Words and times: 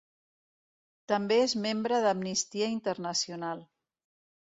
També 1.13 1.37
és 1.43 1.55
membre 1.67 2.01
d'Amnistia 2.07 2.73
Internacional. 2.81 3.67